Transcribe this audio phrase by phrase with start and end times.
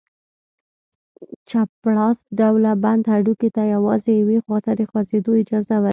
[1.49, 5.89] چپراست ډوله بند هډوکي ته یوازې یوې خواته د خوځېدلو اجازه ورکوي.